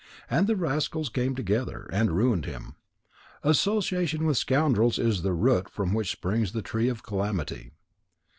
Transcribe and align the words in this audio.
And 0.31 0.47
the 0.47 0.55
rascals 0.55 1.09
came 1.09 1.35
together, 1.35 1.87
and 1.93 2.17
ruined 2.17 2.45
him. 2.45 2.73
Association 3.43 4.25
with 4.25 4.35
scoundrels 4.35 4.97
is 4.97 5.21
the 5.21 5.31
root 5.33 5.69
from 5.69 5.93
which 5.93 6.09
springs 6.09 6.53
the 6.53 6.63
tree 6.63 6.87
of 6.89 7.03
calamity. 7.03 7.69